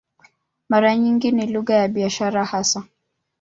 Mara 0.69 0.95
nyingi 0.95 1.31
ni 1.31 1.47
lugha 1.47 1.73
za 1.81 1.87
biashara 1.87 2.45
hasa. 2.45 2.83